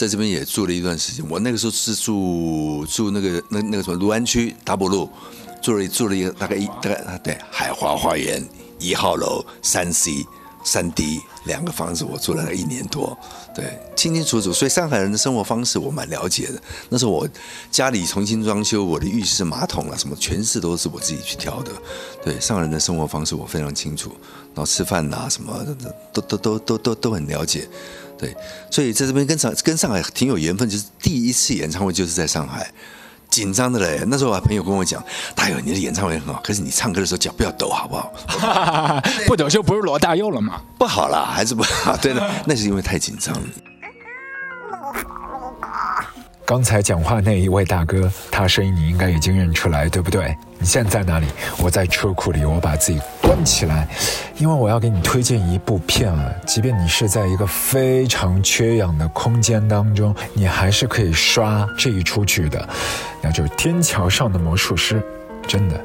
[0.00, 1.22] 在这边也住了一段时间。
[1.28, 5.06] 我那个时候是住住那个那那个什么卢湾区达博路，
[5.60, 8.42] 住了住了一个大概一大概对海华花园
[8.78, 10.24] 一号楼三 C
[10.64, 13.14] 三 D 两个房子，我住了一年多，
[13.54, 14.54] 对，清清楚楚。
[14.54, 16.58] 所以上海人的生活方式我蛮了解的。
[16.88, 17.28] 那时候我
[17.70, 21.72] 家里重新装修，我的浴室马桶啊什么全是都是我自己去挑的。
[22.24, 24.10] 对，上海人的生活方式我非常清楚，
[24.54, 25.62] 然后吃饭呐什么
[26.10, 27.68] 都都都都都都很了解。
[28.20, 28.36] 对，
[28.70, 32.70] 所以在这边跟上跟上海挺有缘分，就是第一次演唱会就是在上海，
[33.30, 34.04] 紧张的嘞。
[34.08, 35.02] 那时候我，朋友跟我讲，
[35.34, 38.12] 大佑你的演唱会很好，可是你唱歌的时候脚不要抖，好不好？
[39.26, 40.60] 不抖就不是罗大佑了吗？
[40.76, 41.96] 不好啦，还是不好。
[41.96, 43.42] 对的，那是因为太紧张了。
[46.50, 50.36] 刚才讲话那一位大哥，他声音你应该已经认出来，对不对？
[50.58, 51.26] 你现在在哪里？
[51.62, 53.86] 我在车库里，我把自己关起来，
[54.36, 56.28] 因为我要给你推荐一部片啊。
[56.44, 62.68] 即便你是在一个非常缺氧的空间当中，你还是可以刷这一出剧的，
[63.22, 64.96] 那就是《天桥上的魔术师》，
[65.46, 65.80] 真的。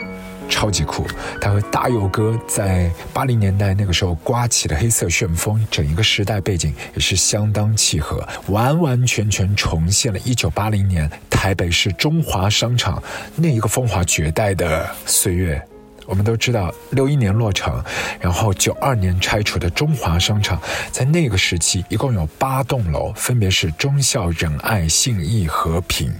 [0.49, 1.05] 超级酷，
[1.41, 13.01] 他和大佑哥在八零年代那个时候刮起的黑色旋风，整一个时代背景也是相当契合，完完全全重现了一九八零年台北市中华商场
[13.35, 15.61] 那一个风华绝代的岁月。
[16.05, 17.83] 我们都知道，六一年落成，
[18.19, 26.13] 然后九二年拆除的中华商场，在那个时期一共有八栋楼，分别是忠孝仁爱信义和平，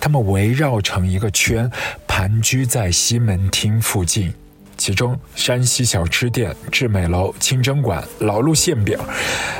[0.00, 1.70] 他们围绕成一个圈，
[2.06, 4.32] 盘踞在西门町附近。
[4.76, 8.98] 其中，山西小吃店、致美楼、清真馆、老路馅饼、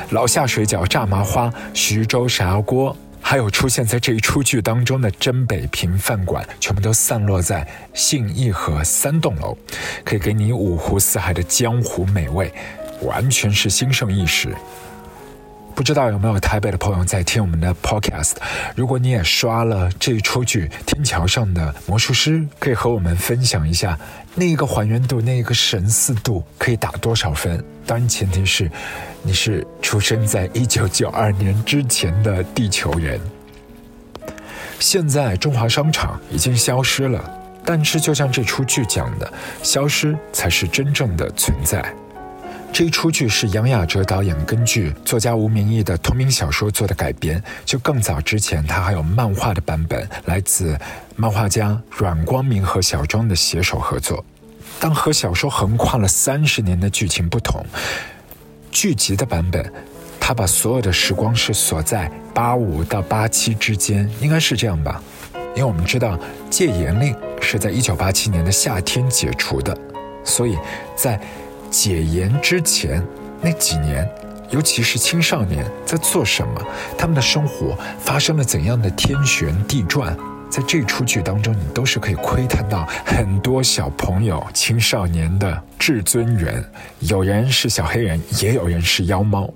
[0.09, 2.95] 老夏水饺、炸麻花、徐州砂锅。
[3.25, 9.57] 还有出现在这一出剧当中的真北平饭馆，全部都散落在信义和三栋楼，
[10.03, 12.53] 可以给你五湖四海的江湖美味，
[13.01, 14.49] 完全是兴盛一时。
[15.75, 18.33] 不知道有没有台北的朋友在听我们的 podcast？
[18.75, 23.97] 如果你也刷了这一出剧《天桥上的魔术师》，可以和我们分享一下
[24.35, 27.63] 那一个还原度、那一个神似度可以打多少分？
[27.85, 28.69] 当然前提是
[29.23, 33.19] 你是出生在一九九二年之前的地球人。
[34.79, 37.23] 现在中华商场已经消失了，
[37.65, 39.33] 但是就像这出剧讲的，
[39.63, 41.83] 消失才是真正的存在。
[42.73, 47.41] 这一出剧是杨雅哲导演根据作家吴明义的同名小说做的改编。
[47.63, 50.75] 就更早之前，他还有漫画的版本，来自
[51.15, 54.25] 漫画家阮光明和小庄的携手合作。
[54.79, 57.63] 但和小说横跨了三十年的剧情不同，
[58.71, 59.71] 剧集的版本，
[60.19, 64.99] 他把所有的时光是锁在八五到八七之间，应该是这样吧？
[65.55, 66.19] 因为我们知道
[66.49, 69.77] 戒严令是在一九八七年的夏天解除的，
[70.25, 70.57] 所以
[70.95, 71.21] 在。
[71.73, 73.03] 解严之前
[73.41, 74.07] 那几年，
[74.51, 76.61] 尤其是青少年在做什么，
[76.95, 80.15] 他们的生活发生了怎样的天旋地转，
[80.51, 86.63] 在这出剧当中，你都是可以窥探到很多小朋友、青少年的至尊人。
[86.99, 89.51] 有人是小黑人，也有人是妖猫。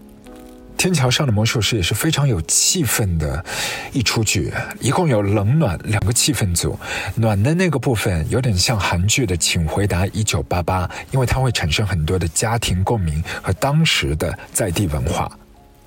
[0.78, 3.44] 天桥上的魔术师也是非常有气氛的
[3.92, 6.78] 一出剧，一共有冷暖两个气氛组。
[7.16, 15.28] 暖的那个部分有点像韩剧的《请回答一九八八》，因为它会产生很多的家庭共鸣和当时的在地文化；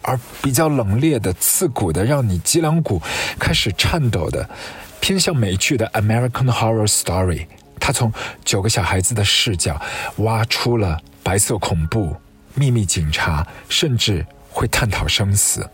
[0.03, 3.01] 而比较冷冽的、刺骨的，让你脊梁骨
[3.39, 4.51] 开始颤抖的，
[5.01, 7.39] 偏向美剧的《American Horror Story》，
[7.79, 8.13] 它从
[8.45, 9.81] 九个小孩子的视角
[10.17, 12.17] 挖出了白色恐怖、
[12.57, 14.27] 秘密警察，甚至。
[14.61, 15.67] 会探讨生死，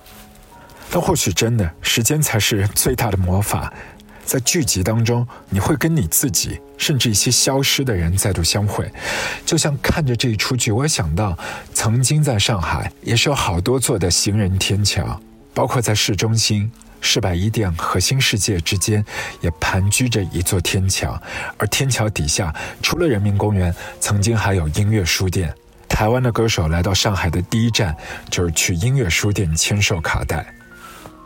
[0.88, 3.72] 但或许真的时间才是最大的魔法。
[4.24, 8.88] 在剧集当中，你会跟你自己，甚至一些消失的人再度相会。
[9.44, 11.36] 就像看着这一出剧，我想到，
[11.74, 15.20] 曾经在上海也是有好多座的行人天桥，
[15.52, 16.70] 包括在市中心
[17.00, 19.04] 世百一店和新世界之间，
[19.40, 21.20] 也盘踞着一座天桥。
[21.58, 25.52] 而天桥底下，除了人民公园，曾经还有音乐书店。
[25.88, 27.96] 台湾的歌手来到上海的第一站，
[28.30, 30.46] 就是去音乐书店签售卡带。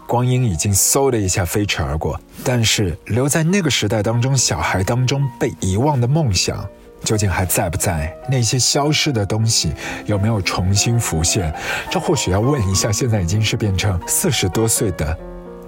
[0.06, 6.66] 光阴已经嗖的一下飞驰而过，但是留在那个时代当中，小孩当中被遗忘的梦想，
[7.04, 8.12] 究竟还在不在？
[8.28, 9.72] 那些消失的东西
[10.06, 11.54] 有没有重新浮现？
[11.88, 15.16] 这或许要问一下，现在已经是变成四十多岁的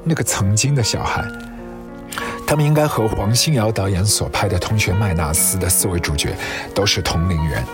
[0.03, 1.25] 那个曾经的小孩，
[2.45, 6.37] 他们应该和黄心瑶导演所拍的《同学麦纳斯》的四位主角
[6.75, 7.65] 都是同龄人。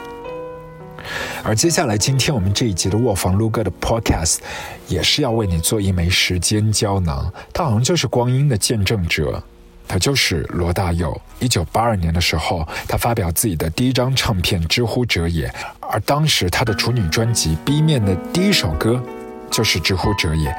[1.43, 4.39] 而接下来，今天我们这一集的卧房撸哥的 Podcast，
[4.87, 7.33] 也是要为你做一枚时间胶囊。
[7.53, 9.43] 它好像就是光阴的见证者，
[9.87, 11.19] 他就是罗大佑。
[11.39, 15.49] 一九八二年的时候，他发表自己的第一张唱片《知乎者也》，
[15.81, 19.03] 而当时他的处女专辑 B 面的第一首歌
[19.51, 20.51] 就是《知乎者也》。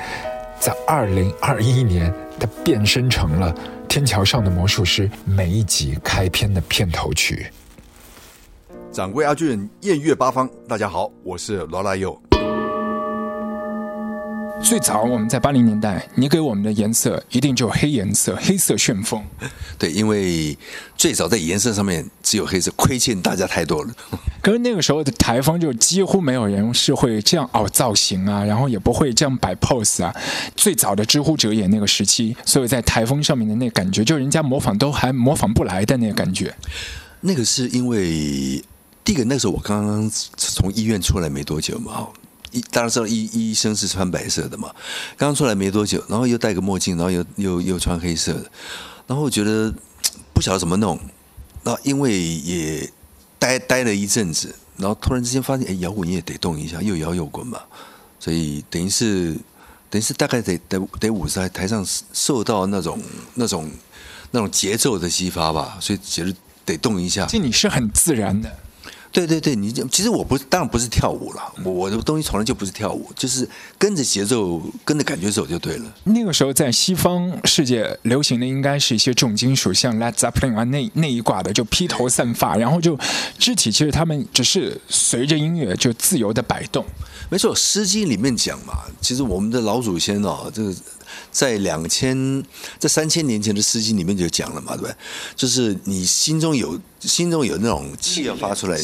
[0.60, 3.54] 在二零二一年，他变身成了
[3.88, 7.48] 《天桥上的魔术师》每一集开篇的片头曲。
[8.92, 12.20] 掌柜阿俊，艳月八方，大家好，我是罗拉佑。
[14.64, 19.24] 最早我们在八零年代，你给我们的颜色一定就黑颜色，黑色旋风。
[19.78, 20.58] 对，因为
[20.98, 23.94] 最早在颜色上面只有黑色，亏欠大家太多了。
[24.42, 30.12] 可是那个时候的台风就几乎没有人是会这样凹造型啊，然后也不会这样摆 pose 啊。
[30.56, 36.52] 最早的知乎者也那个时期，所以在台风上面的那感觉，就人家模仿都还模仿不来的那个感觉。
[37.22, 38.64] 那个是因为
[39.10, 42.08] 第一个，那时候我刚刚从医院出来没多久嘛。
[42.52, 44.72] 医大家知道医医生是穿白色的嘛，
[45.18, 48.52] 刚出来没多久，然后又戴个墨镜，然后又又又穿黑色的，
[49.08, 49.74] 然后我觉得
[50.32, 51.00] 不晓得怎么弄，
[51.64, 52.88] 那因为也
[53.40, 57.60] 待待了一阵子，然后突然之间发现，哎，摇滚乐得动一下，又摇又滚嘛，
[58.20, 59.36] 所以等于是
[59.90, 61.84] 等于是大概得得得舞在台上
[62.14, 63.02] 受到那种
[63.34, 63.72] 那种
[64.30, 67.26] 那种节奏的激发吧，所以觉得得动一下。
[67.26, 68.56] 这你是很自然的。
[69.12, 73.48] 对对对，你其实我不当然不是跳舞了，我我的东西从来就不是跳舞，就是
[73.78, 75.92] 跟着节奏、跟着感觉走就对了。
[76.04, 82.98] 那个时候在西方世界流行的应该是一些重金属，像 Led Zeppelin 啊那那一挂的，就披头散发，然后就
[83.38, 86.86] 肢体其实他们只是随着音乐就自由的摆动。
[87.30, 90.76] 没错，《诗经》里面讲嘛，其实我们的老祖先哦，这个
[91.32, 92.44] 在两千
[92.78, 94.96] 在三千年前的《诗经》里面就讲了嘛，对不对？
[95.36, 98.80] 就是你心中有心中有那种气要发出来。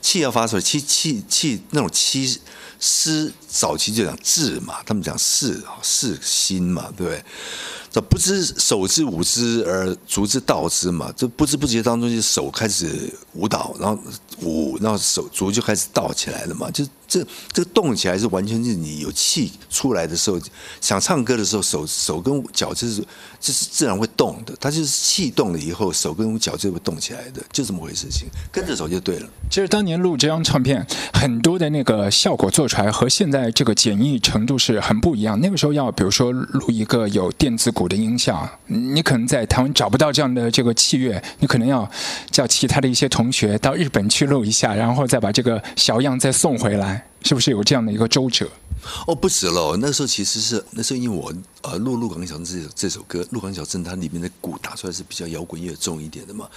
[0.00, 2.38] 气要发出来，气气气那种气，
[2.80, 7.24] 诗早期就讲志嘛，他们讲事啊，事心嘛，对不对？
[7.90, 13.98] 这不知手之舞之而足之蹈之嘛，这不知不觉当中就手开始舞蹈，然后
[14.42, 20.38] 舞，然后手足就开始蹈起来了嘛，就这这个动起来是完全是你有气出来的时候，
[20.82, 23.00] 想唱歌的时候，手手跟脚就是
[23.40, 29.26] 就是自然会动的，它就是气动了以后，手跟脚就会动起来的，就这么回事情，跟着走就对了。
[29.50, 35.40] 其实当年录这张唱片，很多的那个效果做出来和现在这个简易程度是很不一样。
[35.40, 41.90] 那个时候要比如说录一个有电子鼓的音效，你可能在台湾找不到这样的这个器乐，你可能要
[42.30, 47.04] 叫其他的一些同学到日本去录一下，然后再把这个小样再送回来。
[47.24, 48.48] 是不是有这样的一个周折？
[49.04, 49.76] 哦，不止了。
[49.80, 51.32] 那时候其实是那时候，因为我
[51.62, 56.48] 呃录《鹿港小镇》这这首歌，《鹿港小镇》它里面的鼓打出来是比较摇滚乐重一点的嘛，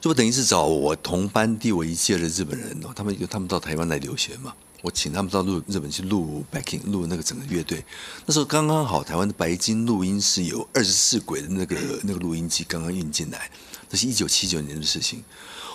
[0.00, 7.84] 就等于是找我同班第我一届的日本人哦，他们他们到台湾来留学嘛，我请他们到录日本去录 backing 录那个整个乐队。
[8.26, 13.50] 那时候刚刚好，台湾的白金录音室有二十四轨的那个那个录音机刚刚运进来，
[13.90, 15.24] 那是一九七九年的事情。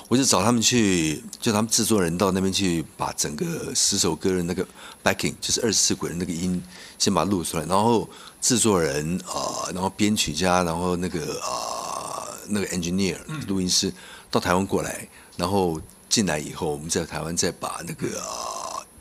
[0.09, 4.65] 我就找他们去，就他们制作人到那边去，把整个十首歌的那个
[5.03, 6.61] backing，就是二十四轨的那个音，
[6.99, 7.65] 先把它录出来。
[7.65, 8.07] 然后
[8.39, 13.17] 制作人啊，然后编曲家，然后那个啊，那个 engineer
[13.47, 13.91] 录音师
[14.29, 15.07] 到台湾过来，
[15.37, 18.21] 然后进来以后，我们在台湾再把那个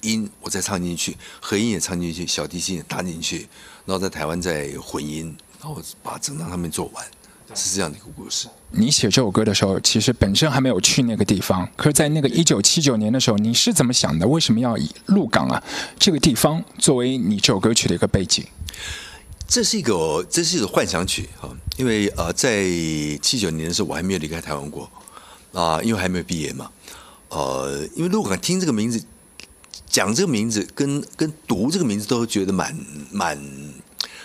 [0.03, 3.49] 音我再唱进去，和音也唱进去，小提琴也搭进去，
[3.85, 7.05] 然后在台湾再混音，然后把整张唱片做完。
[7.55, 8.49] 是这样的一个故事。
[8.71, 11.69] 你写这首歌的时候，其实本身还没有去那个地方。
[11.77, 14.27] 可是，在那个一九七九年的时候，你是怎么想的？
[14.27, 15.63] 为什么要以鹿港啊
[15.99, 18.43] 这个地方作为你这首歌曲的一个背景？
[19.47, 21.51] 这是一个，这是一个幻想曲啊。
[21.77, 22.65] 因为呃，在
[23.21, 24.91] 七九年的时候，我还没有离开台湾过
[25.53, 26.71] 啊，因为还没有毕业嘛。
[27.29, 29.05] 呃，因为鹿港听这个名字，
[29.87, 32.77] 讲这个名字，跟跟读这个名字，都觉得蛮
[33.11, 33.39] 蛮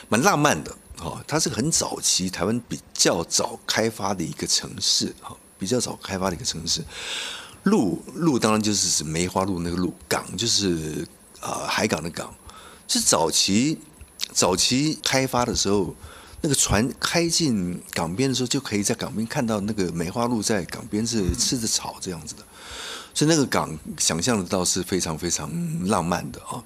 [0.09, 0.75] 蛮浪漫的。
[0.99, 6.83] 哦，它是很早期台湾比较早开发的一个城市，哈，比较早开发的一个城市。
[7.63, 11.07] 路路当然就是指梅花鹿那个路，港就是
[11.39, 12.33] 啊海港的港。
[12.87, 13.77] 是早期
[14.31, 15.93] 早期开发的时候，
[16.41, 22.43] 那个船开进港边的时候，就可以在港边看到那个梅花鹿在港边是吃着草这样子的，
[23.17, 25.49] 所以那个港想象得到是非常非常
[25.87, 26.63] 浪漫的啊。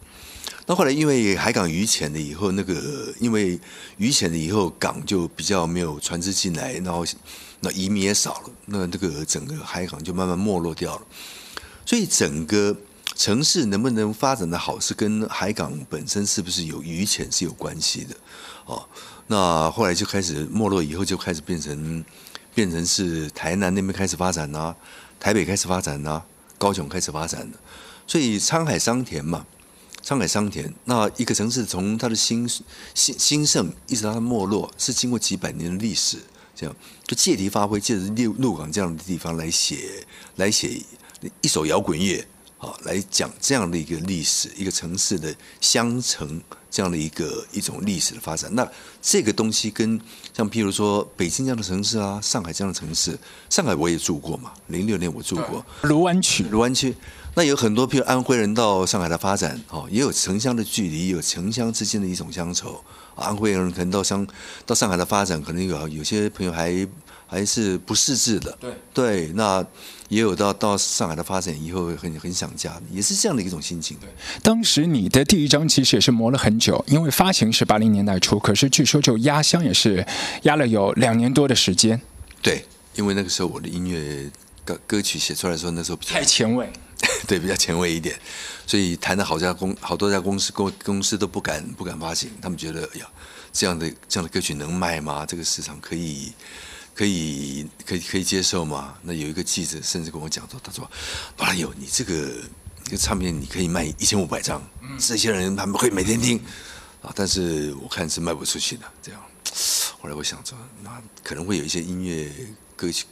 [0.65, 3.58] 那后来因为海港渔浅了以后，那个因为
[3.96, 7.05] 渔浅了以后，港就比较没有船只进来，然后
[7.62, 11.01] 那移民也少了，那这个整个海港就慢慢没落掉了。
[11.86, 12.75] 所以整个
[13.15, 18.13] 城市能不能发展的好，是跟海港本身是不是有渔浅是有关系的。
[18.65, 18.86] 哦，
[19.27, 22.03] 那后来就开始没落以后，就开始变成
[22.53, 24.75] 变成是台南那边开始发展呐，
[25.17, 26.22] 台北开始发展呐，
[26.62, 27.58] 高雄开始发展的。
[28.06, 29.48] 所以沧海桑田嘛。
[30.03, 32.50] 沧海桑田，那一个城市从它的兴
[32.96, 36.18] 兴兴盛一直到它没落，是经过几百年的历史。
[36.56, 36.75] 这样
[37.06, 40.03] 就借题发挥，借着六鹿港这样的地方来写
[40.38, 40.82] 来写
[41.41, 42.25] 一首摇滚乐，
[42.62, 46.39] 啊，来讲这样的一个历史，一个城市的乡城
[46.70, 48.53] 这样的一个一种历史的发展。
[48.53, 48.65] 那
[49.01, 50.00] 这个东西跟
[50.32, 53.18] 像譬如说北京这样的城市啊，上海这样的城市，
[53.50, 56.96] 上海我也住过嘛，零六年我住过卢湾区，卢湾区。
[57.34, 62.80] 那有很多，譬如安徽人到上海的发展，哦，也有城乡的距离，有城乡之间的一种乡愁。
[63.15, 64.27] 安徽人可能到乡
[64.65, 66.88] 到上海的发展，可能有有些朋友还
[67.31, 69.65] 还是不识字的，对对，那
[70.09, 73.95] 也有到到上海的发展以后很很想家，也是这样的一种心情。
[74.01, 74.09] 对
[74.43, 80.05] 当时你的第一张其实也是磨了很久，因为发行是八零年代初，可是据说就压箱也是
[80.41, 82.01] 压了有两年多的时间。
[82.41, 84.29] 对，因为那个时候我的音乐
[84.65, 86.69] 歌歌曲写出来的时候，那时候比较太前卫。
[87.25, 88.15] 对，比较前卫一点，
[88.67, 93.07] 所以谈的好家公好多家公司公公司都不敢不敢发行，他们觉得哎呀，
[93.51, 95.25] 这样的这样的歌曲能卖吗？
[95.25, 96.31] 这个市场可以
[96.93, 98.93] 可以可以可以接受吗？
[99.01, 100.89] 那有一个记者甚至跟我讲说，他说
[101.38, 102.31] ：“哎呦，你这个
[102.83, 104.62] 这个唱片你可以卖一千五百张，
[105.00, 106.38] 这些人他们会每天听
[107.01, 109.21] 啊，但是我看是卖不出去的。”这样，
[110.00, 112.31] 后来我想着，那可能会有一些音乐
[112.75, 113.05] 歌曲。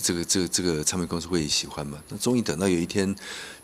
[0.00, 1.98] 这个这个这个唱片公司会喜欢嘛？
[2.08, 3.12] 那终于等到有一天，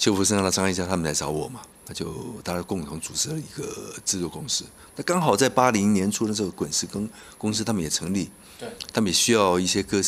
[0.01, 4.65] 邱福生、他张艾嘉他们来找我嘛，那就大家共同组织了一个制作公司。
[4.97, 10.01] 那刚好在八零年初的时候，滚石公公司他们也成立，对，他们也需要一些歌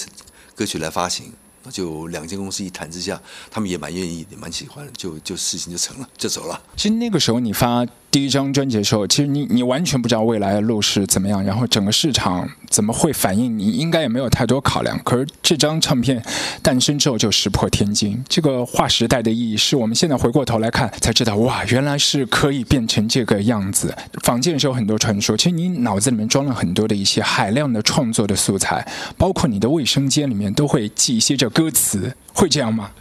[0.55, 1.33] 歌曲来发行。
[1.63, 6.63] 那就两间公司一谈之下，他们也蛮愿意，也蛮喜欢，就就事情就成了，就走了。
[6.75, 14.99] 其实那个时候你发第一张专辑的时候，其实你你完全不知道未来的路是怎么样，然后整个市场怎么会反应，你应该也没有太多考量。
[15.05, 16.21] 可是这张唱片
[16.63, 23.95] 诞生之后就石破天惊，这个划时代的意义是我们现在回过头来看才知道，哇，原来是可以变成这个样子。
[24.23, 28.85] 坊间的时候很多传说，其实你脑子里面装了很多的一些海量的创作的素材，
[29.19, 31.51] 包括你的卫生间里面都会记一些这。
[31.51, 32.93] 歌词会这样吗？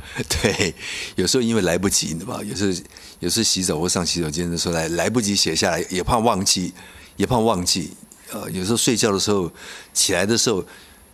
[0.42, 0.74] 对，
[1.16, 2.42] 有时候因为来不及，对吧？
[2.44, 2.74] 有时候
[3.20, 6.74] 有时候洗澡或上洗手间的时候来来不及写下来，也怕忘记，
[7.18, 7.92] 也怕忘记。
[8.32, 9.52] 呃，有时候睡觉的时候
[9.94, 10.64] 起来的时候，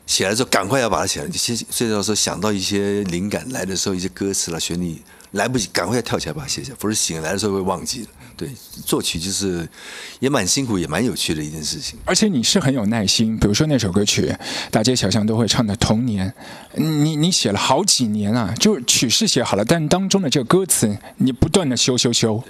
[0.06, 1.34] 起来的时候赶快要把它写完。
[1.34, 5.02] 先睡觉的时候想到一些灵感来的时候，一些歌词啦、旋律。
[5.32, 8.08] 来不及，赶快要跳起来把它写下，不是醒来的时候会忘记的。
[8.38, 8.50] 对，
[8.86, 9.68] 作曲就是
[10.20, 11.98] 也蛮辛苦，也蛮有趣的一件事情。
[12.06, 14.36] 而且你是很有耐心，比如说那首歌曲，
[14.70, 16.34] 大街小巷都会唱的《童年》，
[16.82, 22.44] 你你写了好几年啊，就曲是写好了，但当中的这个歌词你不断的修修修。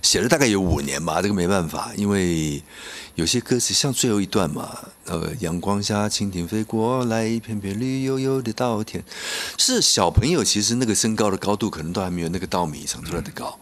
[0.00, 2.62] 写了大概有五年吧，这个没办法，因为
[3.16, 9.02] 有些歌词像最后一段嘛，呃，阳光下蜻蜓飞过来，一片片绿油油的稻田。
[9.56, 13.58] 是小朋友其实那个身高的高度可能都还没有那个稻米长出来的高，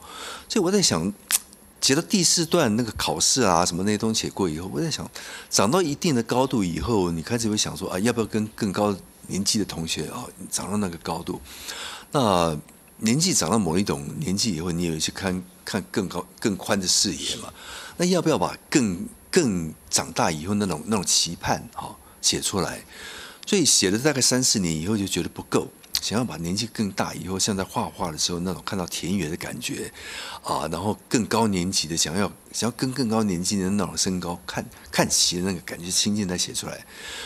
[0.47, 1.11] 所以我在想，
[1.81, 5.09] 写到第四段那个考试啊什么那些东西写过以后，我在想，
[5.51, 11.41] 长到一定的高度以后，你开始会想说啊，要不要跟更高年纪的同学啊，长到那个高度？
[12.13, 12.59] 那
[12.99, 15.43] 年纪长到某一种年纪以后，你有去看。
[15.67, 17.53] 看更高、更宽的视野嘛？
[17.97, 21.93] 那要不要把更更长大以后那种那种期盼哈
[22.23, 22.85] 写出来？
[23.45, 25.67] 所以写了大概三四年以后就觉得不够，
[26.01, 29.91] 想要把年纪更大以后，像在画画的时候那种看到田园的感觉
[30.43, 36.73] 啊，然后更高年级的想要想要跟更高年纪的那种身高看看齐的那个感觉，心境再写出来，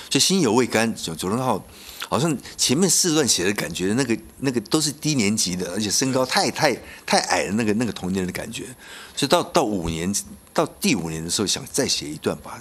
[0.09, 1.65] 所以心有未甘，左左宗浩。
[2.09, 6.75] 好像前面四段写的感觉，那个那个都是低年级的，而且身高太太
[7.07, 8.65] 太矮的那个那个童年的感觉，
[9.15, 10.12] 所以到到五年
[10.53, 12.61] 到第五年的时候，想再写一段，把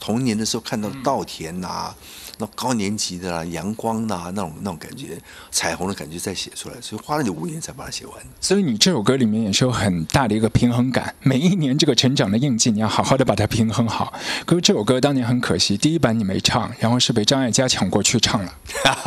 [0.00, 1.94] 童年的时候看到稻田呐。
[2.42, 8.16] 那高年级的啦，阳光呐，那种那种感觉，彩虹的感觉再写出来，所以花了你五年才把它写完。
[8.40, 14.14] 所以你这首歌里面也是有很大的一个平衡感，每一年这个成长的印记，你要好好的把它平衡好。
[14.46, 18.54] 可是这首歌当年很可惜，第一版你没唱，然后是被张艾嘉抢过去唱了。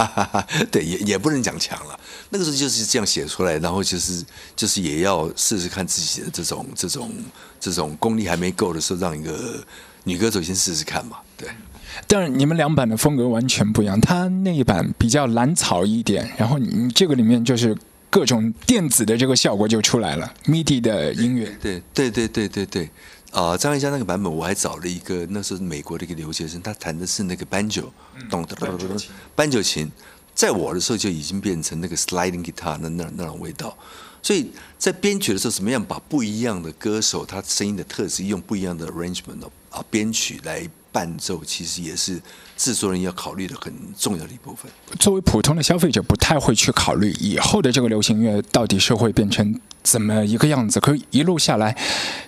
[0.70, 4.24] 对，也也不能讲抢了，那个时候就是这样写出来，然后就是
[4.56, 7.12] 就是也要试试看自己的这种这种
[7.60, 9.66] 这种功力还没够的时候，让一个
[10.04, 11.48] 女歌手先试试看嘛，对。
[12.08, 17.78] 但是你们两版的风格完全不一样，他那一版比较蓝草一点，然后你这个里面就是
[18.10, 21.56] 各种电子的这个效果就出来了，MIDI 的音乐。
[21.62, 22.90] 对对对对对对，
[23.32, 27.86] 啊，张艾嘉那个版本我还找了一个，那是美国的一个留学生，他弹的是那个 banjo，
[28.30, 28.98] 咚咚咚咚咚
[29.36, 29.92] ，banjo 琴，
[30.34, 33.78] 在我的时候就已经变成那个 sliding guitar 那那那种味道，
[34.24, 34.52] 所以
[34.84, 40.70] 在编曲的时候，怎么样把不一样的歌手他声音的特质用不一样的 arrangement 啊编曲来。
[40.92, 42.22] 伴奏其实也是
[42.56, 44.72] 制作人要考虑的很重要的一部分。
[45.00, 50.80] 作为普通的消费者，不太会去考虑以后的这个流行乐到底是会变成怎么一个样子。
[50.80, 51.78] 可一路下来，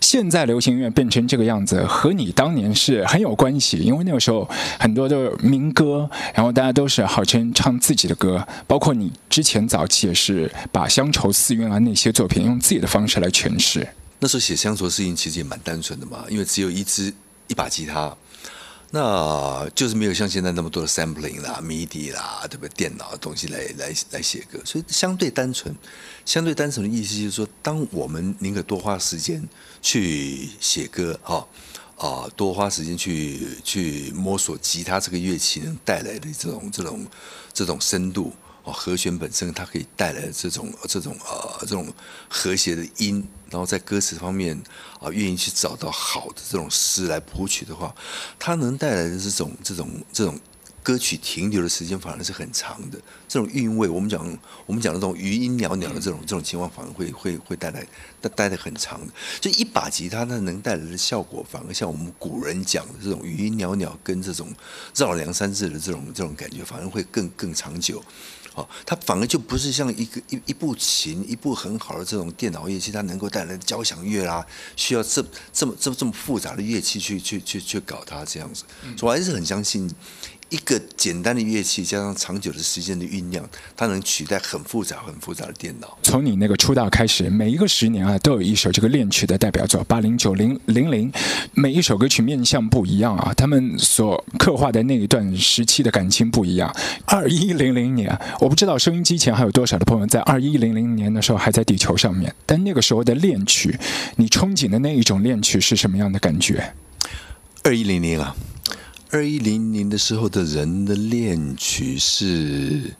[0.02, 3.78] 现在流行音乐变成这个样子，和你当年是很有关系。
[3.78, 4.48] 因为那个时候
[4.80, 13.88] 很多的民歌，然后大家都是号称唱自己的歌，包括你之前早期也是把乡愁四韵啊那些作品用自己的方式来诠释。
[14.20, 17.14] 那时候写乡愁的事情其实也蛮单纯的嘛，因为只有一支
[17.48, 18.16] 一把吉他。
[18.96, 22.70] 那就是没有像现在那么多的 sampling 啦、MIDI 啦，对不对？
[22.78, 25.76] 电脑的东西来来来写歌，所以相对单纯。
[26.24, 29.46] 相对单纯的意思就是说，当我们宁可多花时间
[29.82, 31.46] 去写歌，哈
[31.98, 37.06] 啊，多花时间去去摸索吉他这个乐器能带来的这种这种
[37.52, 38.32] 这种深度。
[38.66, 41.88] 哦，和弦本身它可以带来这种这种呃这种
[42.28, 44.60] 和谐的音，然后在歌词方面
[45.00, 47.96] 啊，愿意去找到好的这种诗来谱曲的话，
[48.40, 50.40] 它能带来的这种这种这种
[50.82, 53.00] 歌曲停留的时间反而是很长的。
[53.28, 57.86] 这种韵味，我们讲我们讲的这种余音袅袅的这种这种情况，反而会会会带来
[58.20, 59.14] 带带的很长的。
[59.40, 64.52] 就一把吉他，它能带来的效果，反而像我们古人讲的这种余音袅袅跟这种
[64.96, 68.02] 绕梁三日的这种这种感觉，反而会更更长久。
[68.56, 74.46] 哦，它反而就不是像一个一一部琴，一部很好的这种电脑乐器，它能够带来交响乐啦，
[74.76, 78.64] 需要这这么这么这么复杂的乐器去去去去搞它这样子，
[79.02, 79.94] 我还是很相信。
[80.50, 83.44] 一个简单的乐器加上长久的时间的酝酿，
[83.76, 85.98] 它能取代很复杂、很复杂的电脑。
[86.04, 91.12] 从你那个出道开始，每一个十年啊，都有一首这个恋曲的代表作，八零、九零、零零，
[91.54, 96.74] 每一首歌曲面向不一样啊，他们所刻画的那一段时期的感情不一样。
[97.06, 103.78] 二一零零年，我不知道收音机前还有多少的朋友在二一零零年的时候还在地球上面，但那个时候的恋曲，
[104.16, 106.74] 你憧憬的那一种恋曲是什么样的感觉？
[107.64, 108.36] 二一零零啊。
[109.16, 112.94] 二一零零的时候的人的恋曲是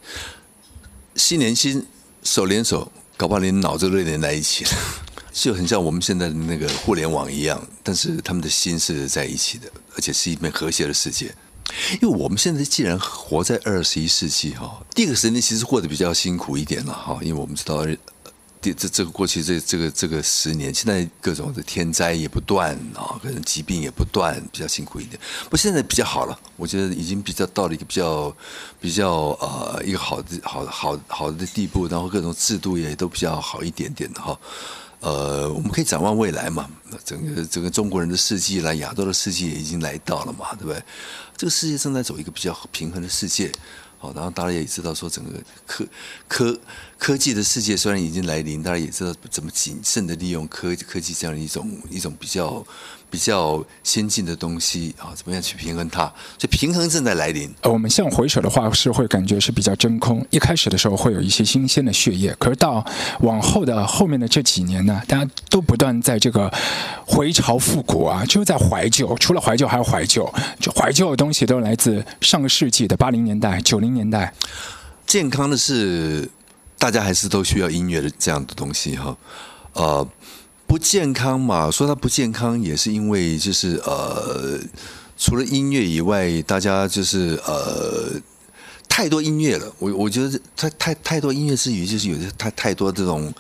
[1.18, 1.86] 心连心
[2.24, 4.72] 手连手，搞不好连脑子都连在一起了，
[5.34, 11.36] 就很像我们现在的那个互联网一样，但是他们的心是在一起的，而且是一片和谐的世界。
[12.02, 17.86] 因为我们现在既然活在二十一世纪哈，第一个十年其实过得比较辛苦一点了哈，因为我们知道。
[18.74, 25.20] 这这个过去这这个这个十年，现在各种的天灾也不断啊，各种疾病也不断，比较辛苦一点。
[25.50, 28.36] 不，现在比较好了，我觉得已经比较到了一个比较
[28.80, 34.38] 比较呃一个好的好好好的地步，然后各种制度也都比较好一点点的哈。
[35.02, 36.68] 呃，我们可以展望未来嘛，
[37.04, 40.82] 整个整个中国人的世纪来，亚洲的世纪也已经来到了嘛，对不对？
[41.38, 43.52] 这个世界正在走一个比较平衡的世界。
[43.98, 45.32] 好，然后大家也知道说，整个
[45.66, 45.86] 科
[46.28, 46.60] 科
[46.98, 52.66] 科技的世界虽然已经来临，大家也知道怎么谨慎的利用科科技这样一种一种比较。
[53.16, 56.04] 比较先进的东西啊，怎么样去平衡它？
[56.38, 57.50] 所以平衡正在来临。
[57.62, 60.28] 呃，我们像回首的话，是会感觉是比较真空。
[60.32, 62.86] 一开始的时候会有一些新鲜的血液，可是到
[63.22, 66.54] 往后的后面的这几年呢，大家都不断在这个
[67.06, 69.16] 回潮复古啊，就是在怀旧。
[69.16, 74.34] 除了怀旧，还有怀旧，就怀旧的东西都来自上个世纪的八零年代、九零年代。
[75.08, 76.30] 健康的是，
[76.78, 79.16] 大家还是都需要音乐的这样的东西哈，
[79.72, 80.06] 呃。
[80.68, 81.70] 不健康嘛？
[81.72, 84.60] 说它不健康，也是因为就是呃，
[85.18, 88.20] 除了音乐以外，大家就是呃，
[88.90, 89.72] 太多音乐了。
[89.80, 93.34] 我我觉得太太太多音乐之余，就是有些太太多这种。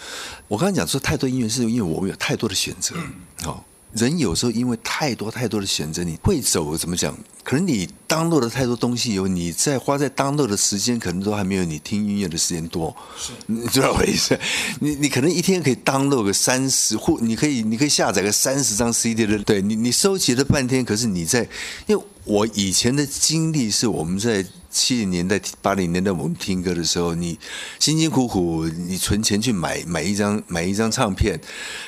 [0.48, 2.96] 我刚才讲说太多音乐，是因为我们有太多的选择，
[3.42, 3.66] 好。
[3.96, 7.18] 人有时候因为太多太多的选择，你会走怎么讲？
[7.44, 12.94] 可能你当落的太多东西，有你在花在当落的时间，可能都还没有你听音乐的时间多。
[13.18, 14.38] 是， 你知道我意思？
[14.82, 19.40] 你你可能一天可以当落个三十，或你可以你可以下载个三十张 CD 的。
[19.40, 21.48] 对你你收集了半天，可是你在，
[21.88, 24.46] 因为我以前的经历是我们在。
[24.76, 27.40] 七零年代、八零年代，我们听歌的时候，你
[27.80, 31.40] 辛辛苦苦，你存钱去买买一张买一张唱片，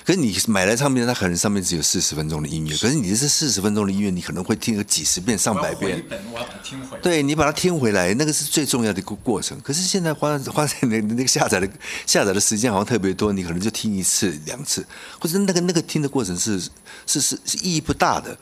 [0.05, 6.01] 可是你买来唱片，它可能上面只有四十分钟的音乐，可是你这四十分钟的音乐，你可能会听个几十遍、上百遍。
[7.03, 9.59] 对你把它听回来，那个是最重要的一个过程。
[9.61, 11.69] 可是现在花 花在那那个下载的
[12.05, 14.85] 下载的时间好像特别多，你可能就听一次两次，
[15.19, 16.57] 或者那个那个听的过程是
[17.05, 18.37] 是是是意义不大的。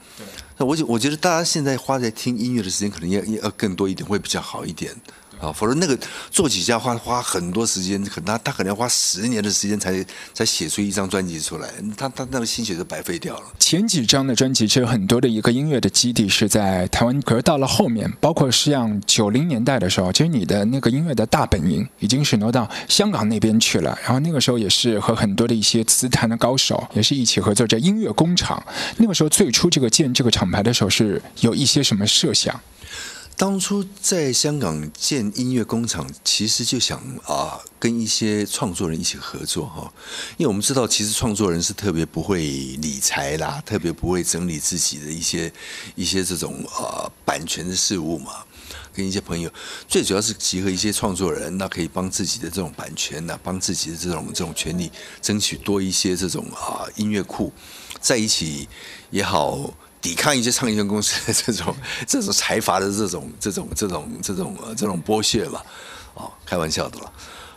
[0.57, 4.95] 那我觉我觉得大家现在花在听音乐的时间可能要要更多一点，会比较好一点。
[5.39, 5.51] 啊。
[5.51, 5.97] 否则那个
[6.31, 13.43] 作曲家花花很多时间，可能他他可能要花十年的时间才才写出一张专辑出来，他他那个心血都白费掉了。
[13.59, 23.97] 前几张的专辑其实很多的一个音乐的基地是在台湾，可是到了后面，包括像九零年代的时候，其实你的那个音乐的大本营已经是挪到香港那边去了。
[24.03, 28.61] 然后那个时候也是和很多的一些词坛的高手也是一起合作这音乐工厂。
[28.97, 32.59] 那个时候最初这个建这个厂牌的时候是有一些什么设想？
[33.37, 39.91] 当初在香港建音乐工厂，其实就想啊，跟一些创作人一起合作哈，
[40.37, 45.51] 因为我们知道，其实创作人是特别不会理财啦，特别不会整理自己的一些
[45.95, 48.31] 一些这种啊版权的事物嘛。
[48.93, 49.51] 跟一些朋友，
[49.89, 54.89] 最主要是集合一些创作人，那可以帮自己的这种版权呐，帮自己的这种这种权利，
[55.21, 57.51] 争取多一些这种啊音乐库，
[57.99, 58.69] 在一起
[59.11, 59.73] 也好。
[60.05, 65.59] 抵抗一些唱片公司的 这种、这种财阀的这种、这种、这种、这种、这种剥削嘛，
[66.13, 67.11] 哦，开玩笑的了。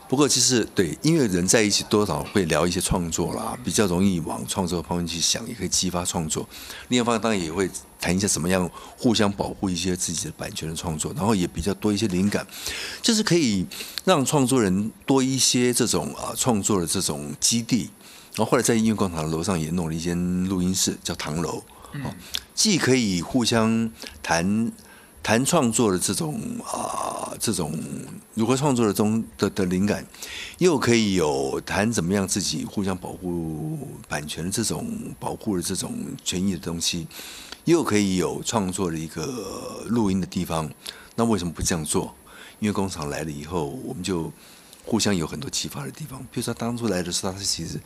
[0.07, 6.49] 不过其实对音乐人在一起，多少会聊一些创作啦，比较容易往创作方面去想，也可以激发创作。
[6.87, 7.69] 另一方面当然也会
[8.01, 12.47] 谈一些怎么样互相保护一些自己的版权的创作，然后也比较多一些灵感，
[13.03, 13.63] 就是可以
[14.03, 17.91] 让创作人多一些这种啊创作的这种基地。
[18.35, 21.63] 然后后来在音乐广场的楼上也弄了一间录音室，叫唐楼。
[22.53, 24.71] 既可以互相谈
[25.23, 27.77] 谈创作的这种啊，这种
[28.33, 30.05] 如何创作的中的的灵感，
[30.57, 34.87] 又可以有谈怎么样自己互相保护版权的这种
[35.19, 37.07] 保护的这种权益的东西，
[37.65, 40.69] 又可以有创作的一个录音的地方。
[41.15, 42.15] 那为什么不这样做？
[42.59, 44.31] 因为工厂来了以后，我们就
[44.85, 46.19] 互相有很多启发的地方。
[46.31, 47.79] 比如说当初来的时候，他其实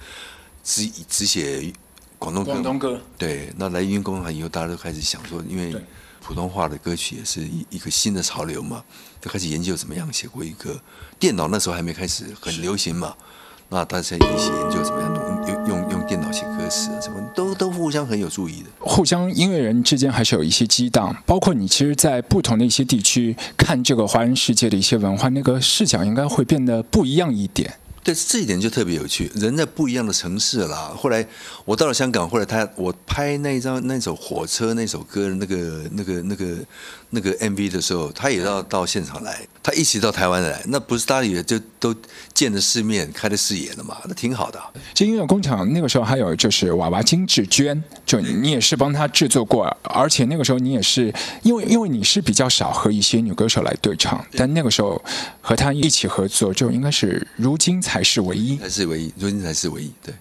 [0.63, 1.74] 只只写。
[2.23, 5.75] 广东歌，广东歌，对，那来音乐工厂以后，大家都开始想说，因为
[6.21, 8.81] 普通话的歌曲也是一一个新的潮流嘛，
[9.19, 10.79] 就开始研究怎么样写过一个
[11.19, 13.13] 电脑那时候还没开始很流行嘛，
[13.67, 15.13] 那大家一起研究怎么样
[15.49, 27.73] 用用用电脑写歌词啊，什么都都互相很有注意的，互相音乐人之间还是有一些激荡，包括你其实，在不同的一些地区看这个华人世界的一些文化，那个视角应该会变得不一样一点。
[28.04, 30.94] 对这一点就特别有趣，人在不一样的城市啦。
[30.96, 31.26] 后来
[31.63, 36.58] 我到了香港，后来他我拍那张那首火车那首歌的那个那个那个
[37.15, 41.95] 那个 MV 的时候，他也要到现场来，他一起到台湾来，那不是大家也就都
[42.34, 43.97] 见了世面，开了视野了嘛？
[44.06, 44.62] 那挺好的。
[44.93, 55.02] 这音乐工厂那个时候还有就是娃娃金志娟，就你也是帮他制作过，而且那个时候你也是因为因为你是比较少和一些女歌手来对唱，但那个时候
[55.39, 57.93] 和他一起合作，就应该是如今才。
[57.93, 59.91] 才是唯一，才是唯一，如今才是唯一。
[60.04, 60.12] 对，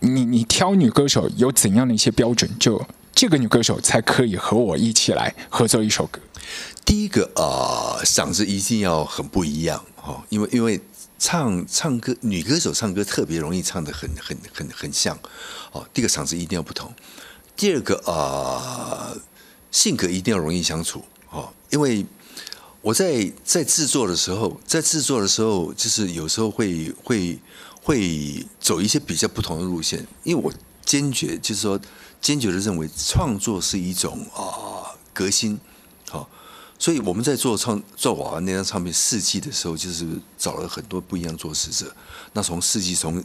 [0.00, 2.50] 你你挑女歌手有怎样的一些标准？
[2.58, 6.18] 就这个女歌手才可以和我一起来合作一首歌。
[6.84, 10.80] 第一个啊，嗓子一定要很不一样哈，因为因为
[11.18, 15.18] 唱唱歌，女歌手唱歌特别容易唱的很很很很像。
[15.72, 16.92] 哦，第一个嗓子一定要不同。
[17.56, 19.14] 第二个啊，
[19.70, 21.04] 性格一定要容易相处。
[21.30, 22.06] 哦，因为。
[22.84, 27.38] 我在在制作的时候，在制作的时候，就是有时候会会
[27.80, 30.52] 会走一些比较不同的路线，因为我
[30.84, 31.80] 坚决就是说
[32.20, 35.60] 坚决的认为创作是一种啊革新，
[36.82, 40.04] 所以我们在做唱做娃娃那张唱片《四季》的时候，就是
[40.36, 41.94] 找了很多不一样作词者，
[42.32, 43.22] 那从四季从。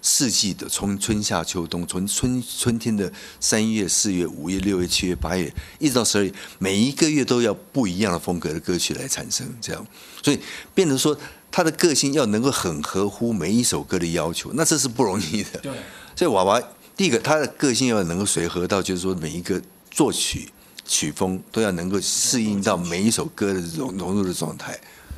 [0.00, 9.84] 四季的，从春夏秋冬，从春春天的三月、四月、五月、六月、七月、八月，一直到十二月，每一个月都要不一样的风格的歌曲来产生，这样，
[10.22, 10.38] 所以
[10.72, 11.18] 变成说，
[11.50, 15.58] 他的个性要能够很合乎每一首歌的要求，那这是不容易的。
[15.62, 15.72] 对，
[16.14, 16.62] 所以娃娃
[16.96, 20.48] 第一个，他的个性要能够随和到，就是说每一个作曲
[20.88, 24.76] 曲风都要能够适应到每一首歌的这种融入的状态。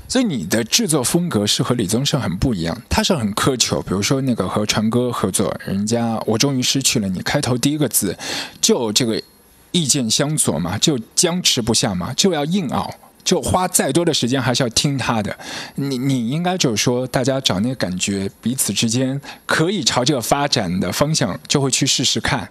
[0.09, 8.18] 所以你的制作风格是和李宗盛很不一样，他是很苛求，比如说那个和传哥合作，人家我终于失去了你，开头第一个字
[8.61, 9.22] 就这个
[9.70, 15.38] 意见相左嘛，就僵持不下嘛，就要硬熬，就花再多的时间还是要听他的。
[15.76, 22.50] 你你应该就是说，大家找那个感觉，彼此之间可以朝这个发展的方向，就会去试试看。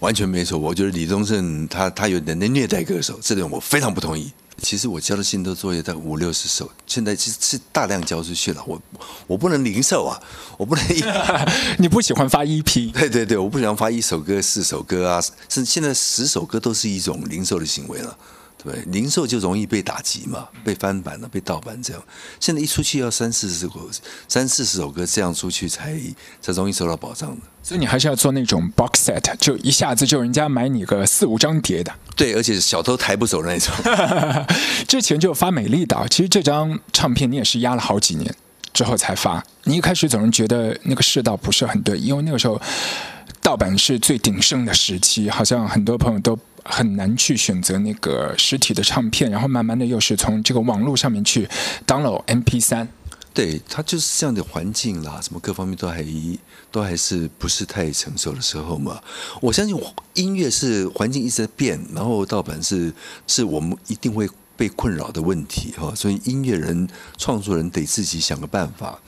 [0.00, 4.30] 完全没错，我觉得李宗盛他他有点虐待歌手，这点我非常不同意。
[4.62, 8.64] 其实我交的信都作业在五六十首，现在其实是大量交出去了。
[8.66, 8.80] 我
[9.26, 10.18] 我不能零售啊，
[10.56, 10.84] 我不能。
[11.78, 12.90] 你不喜欢发一批？
[12.98, 18.16] 对对对，我不喜欢发一首歌、四首歌啊，甚至现在十首歌都是一种零售的行为了。
[18.66, 22.02] 对，零售就容易被打击嘛，被翻版了，被盗版这样。
[22.40, 23.88] 现在一出去要三四十首，
[24.26, 25.96] 三四十首歌这样出去才
[26.40, 27.42] 才容易受到保障的。
[27.62, 31.94] 所以你还是要做那种 box set，就一下子就人家买你个四五张碟的。
[32.16, 33.72] 对，而且小偷抬不走那种。
[34.88, 38.34] 之前就发美丽岛，其实这张唱片你也是压了好几年
[38.72, 39.40] 之后才发。
[39.62, 42.60] 你一开始总是觉得那个世道不是很对，因为那个时候
[43.40, 46.36] 盗版是最鼎盛的时期，好像很多朋友都。
[46.68, 51.48] 很难去选择那个实体的唱片，然后慢慢的又是从这个网络上面去
[51.86, 52.88] download MP 三。
[53.32, 56.02] 对，它就是这样的环境啦，什么各方面都还
[56.70, 58.98] 都还是不是太成熟的时候嘛。
[59.42, 59.78] 我相信
[60.14, 62.90] 音乐是环境一直在变，然后盗版是
[63.26, 64.26] 是我们一定会
[64.56, 68.98] 被困扰的问题哈，所以音乐人、创作人得自己想个办法。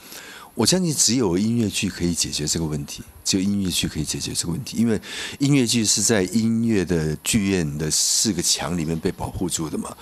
[0.53, 4.99] 我相信只有音乐剧可以解决这个问题，只有音乐剧可以解决这个问题，因为
[5.37, 9.95] 音乐剧是在音乐的剧院的四个墙里面被保护住的嘛。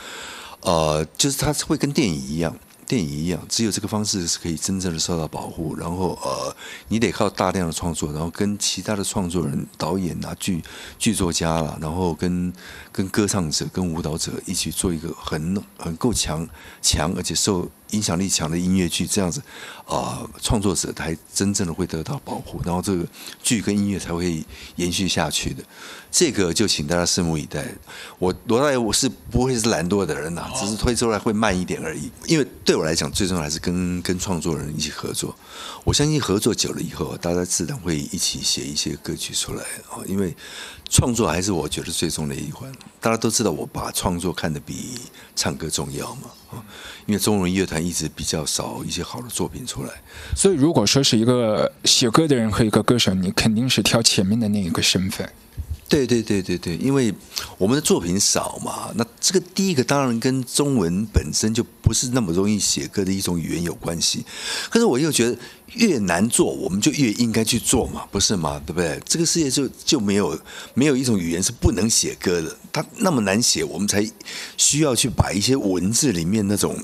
[0.62, 2.56] 呃，就是它会跟电影一样。
[2.88, 5.76] 电影一样，只有这个方式是可以真正的受到保护。
[5.76, 6.56] 然后，呃，
[6.88, 10.64] 你得靠大量的创作，然后跟其他的创作人、导演啊、剧
[10.98, 12.54] 剧作家啦，然后跟
[12.94, 16.48] 跟歌唱者、跟舞蹈者一起做一个很很够强
[16.82, 17.70] 强，而且受。
[17.92, 19.42] 影响力强的音乐剧，这样子，
[19.86, 23.06] 啊，创作者才真正的会得到保护，然后这个
[23.42, 24.44] 剧跟音乐才会
[24.76, 25.64] 延续下去的。
[26.10, 27.66] 这个就请大家拭目以待。
[28.18, 32.10] 我罗大爷我是不会是懒惰的人呐，只是推出来会慢一点而已。
[32.26, 35.36] 因为对我来讲，最重要还是跟跟创作人一起合作。
[35.84, 40.00] 我相信合作久了以后，大家自然会一起写一些歌曲出来啊。
[40.08, 40.36] 因为
[40.90, 42.72] 创作还是我觉得最重要的一环。
[43.00, 45.00] 大家都知道，我把创作看得比
[45.36, 46.37] 唱歌重要嘛啊。
[47.06, 49.90] 因为中文乐坛一直比较少一些好的作品出来，
[50.36, 55.30] 所以如果说是一个写歌的人和一个歌手，你肯定是挑前面的那一个身份。
[55.90, 57.14] 对对对对对，因为
[57.58, 64.26] 我们的作品少嘛，那这个第一个当然跟中文本身就不是那么容易写歌的一种语言有关系，
[64.70, 65.38] 可是我又觉得。
[65.74, 68.60] 越难做，我们就越应该去做嘛，不是吗？
[68.66, 69.00] 对不对？
[69.06, 70.40] 这个世界就就没有
[70.74, 74.04] 没有一种语言是不能写歌的，它那么难写，我们才
[74.56, 76.76] 需要去把一些文字里面那种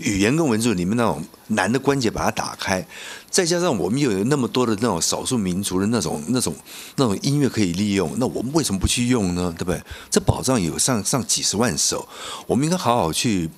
[0.00, 2.84] 语言跟文字里面那种难的关节把它打开，
[3.30, 6.54] 再加上我们又有那么多的那种少数民族的那种那种
[6.96, 9.54] 那种音乐可以利用，那我们为什么不去用呢？
[9.58, 9.80] 对不对？
[10.10, 12.08] 这宝藏有上上几十万首，
[12.46, 13.50] 我们应该好好去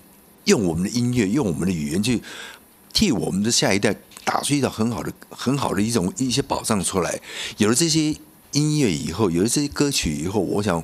[0.45, 2.21] 用我们的音乐，用我们的语言去
[2.93, 3.97] 替我们的下一代。
[4.27, 7.21] 打出一道很好的、很好的一种一些保障出来。
[7.59, 8.15] 有了这些
[8.51, 10.83] 音乐以后，有了这些歌曲以后，我想，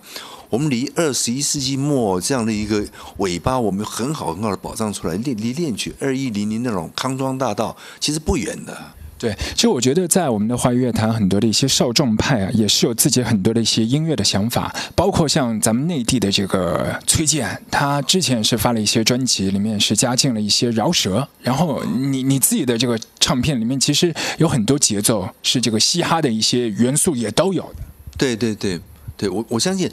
[0.48, 8.94] 我们离二十一世纪末这样的一个尾巴，我们很好很好的保障出来，离离恋曲二一零零那种康庄大道，其实不远的。
[9.22, 14.74] 对，其实我觉得在我们的华语乐坛，很多的一些少壮派啊，也是有自己很多的一些音乐的想法。
[14.96, 21.28] 包括像咱们内地的这个崔健，他之前是发了一些专辑，里面是加进了一些饶舌。
[21.40, 27.72] 然后你你自己的这个唱片里面，其实有很多节奏是这个嘻哈的一些元素也都有。
[28.18, 28.80] 对对对
[29.16, 29.88] 对，我我相信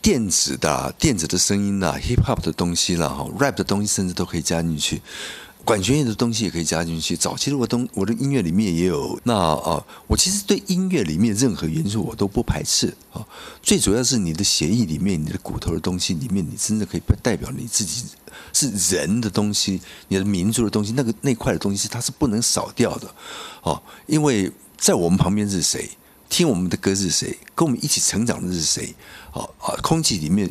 [0.00, 5.02] 电子的电子的声音呐，hip hop 的东西啦哈，rap 的东西甚至都可以加进去。
[5.64, 7.16] 管弦乐的东西也可以加进去。
[7.16, 9.18] 早期的我东我的音乐里面也有。
[9.22, 13.24] 那啊，我其实对音乐里面任何元素我都不排斥啊。
[13.62, 18.04] 最主要是你的协议里面，你的骨头的东西里面，你真的可以代表你自己
[18.52, 23.14] 是人的东西，你的民族的东西，那个那块的东西它是不能少掉的
[23.62, 23.80] 哦。
[24.06, 25.88] 因为在我们旁边是谁，
[26.28, 28.94] 听我们的歌是谁，跟我们一起成长的是谁？
[29.30, 30.50] 啊啊，空气里面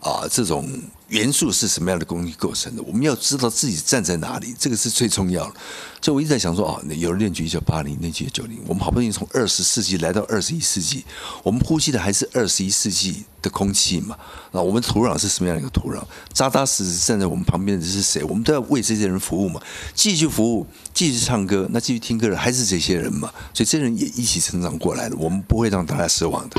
[0.00, 0.68] 啊这种。
[1.12, 2.82] 元素是什么样的东西构成的？
[2.84, 5.56] 我们要知道自己站在哪里，这个是最重要的。
[6.00, 11.04] 所以我一直在想说，哦，有人练曲一九八零，练曲九零，我们好不容易从二十世纪来到二十一世纪，
[11.42, 14.16] 我们呼吸的还是二十一世纪的空气嘛？
[14.52, 16.02] 那我们土壤是什么样的一个土壤？
[16.32, 18.24] 扎扎实实站在我们旁边的是谁？
[18.24, 19.60] 我们都要为这些人服务嘛？
[19.94, 23.30] 继续服务，继续唱歌，那继续听歌的还是这些人嘛？
[23.52, 26.58] 所以这些人也一起成长过来的，我们不会让大家失望的。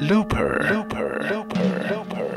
[0.00, 2.31] Looper，Looper，Looper。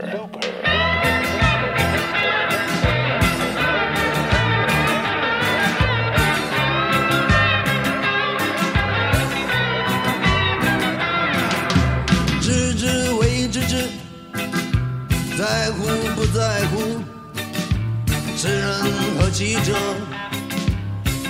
[19.35, 19.73] 其者，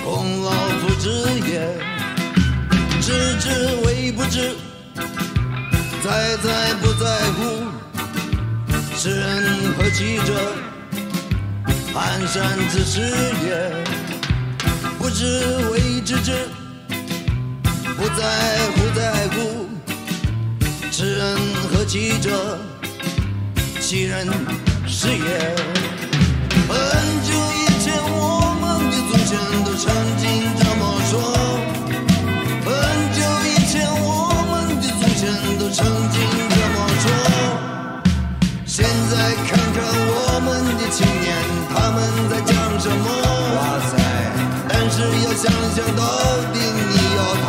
[0.04, 1.10] 功劳复之
[1.50, 1.76] 也。
[3.00, 3.50] 知之
[3.84, 4.54] 为不知，
[6.04, 7.66] 在在不在乎，
[8.96, 10.54] 是人何其者，
[11.92, 12.36] 蹒跚
[12.70, 13.00] 之事
[13.44, 13.84] 也。
[15.00, 16.48] 不知为知之，
[17.96, 18.22] 不在
[18.76, 19.68] 乎在乎，
[20.92, 21.36] 是人
[21.72, 22.56] 何其者。
[23.80, 24.28] 欺人
[24.86, 25.56] 是也。
[29.08, 29.84] 祖先都曾
[30.18, 30.24] 经
[30.58, 31.12] 这么说。
[32.64, 32.68] 很
[33.12, 34.06] 久以前，我
[34.50, 35.22] 们的祖先
[35.58, 35.78] 都曾
[36.10, 36.14] 经
[36.50, 37.04] 这么说。
[38.66, 39.12] 现在
[39.46, 39.76] 看看
[40.08, 41.26] 我们的青年，
[41.72, 41.96] 他们
[42.30, 43.06] 在讲什么？
[43.56, 43.92] 哇塞！
[44.68, 46.02] 但是要想想到
[46.52, 47.46] 底你要他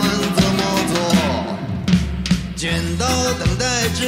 [0.00, 0.02] 们
[0.36, 0.60] 怎么
[0.92, 0.94] 做？
[2.56, 2.62] 剪
[2.96, 3.04] 刀
[3.38, 3.62] 等待
[3.94, 4.00] 之。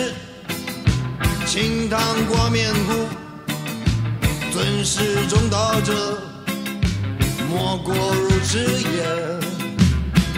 [1.46, 3.06] 清汤挂面糊，
[4.52, 6.18] 尊师重道者，
[7.54, 9.04] 莫过如此也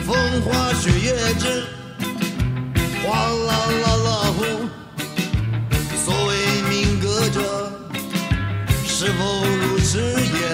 [0.03, 1.65] 风花雪月之
[3.03, 4.45] 哗啦啦啦呼
[6.05, 6.37] 所谓
[6.69, 7.73] 命格者
[8.85, 10.46] 是否如此也？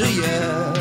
[0.00, 0.79] Yeah.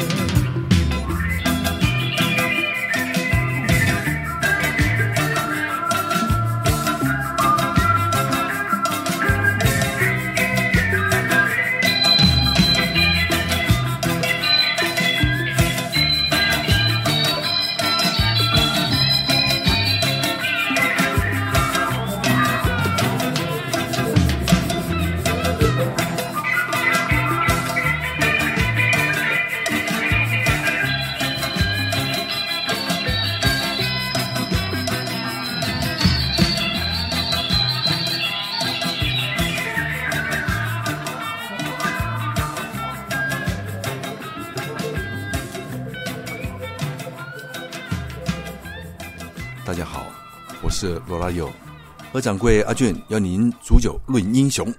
[52.19, 54.73] 掌柜阿俊要您煮酒论英雄。